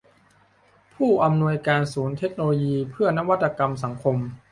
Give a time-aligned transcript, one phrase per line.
[0.95, 4.17] ผู้อำนวยการศูนย์เทคโนโลยีเพื่อนวัตกรรมสังคม